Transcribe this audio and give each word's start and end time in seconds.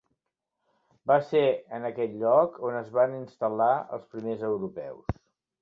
Va 1.11 1.17
ser 1.31 1.43
en 1.79 1.85
aquest 1.91 2.17
lloc 2.23 2.57
on 2.71 2.79
es 2.81 2.91
van 2.97 3.13
instal·lar 3.21 3.71
els 3.99 4.11
primers 4.17 4.45
europeus. 4.53 5.19